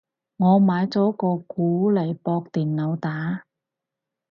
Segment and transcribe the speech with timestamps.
[0.37, 3.43] 我買咗個鼓嚟駁電腦打